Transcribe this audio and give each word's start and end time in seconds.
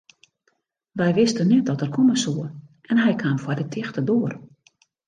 Wy 0.99 1.09
wisten 1.19 1.47
net 1.53 1.65
dat 1.69 1.81
er 1.81 1.91
komme 1.97 2.15
soe 2.23 2.43
en 2.89 3.03
hy 3.03 3.13
kaam 3.21 3.39
foar 3.43 3.59
de 3.61 3.67
tichte 3.73 4.01
doar. 4.09 4.33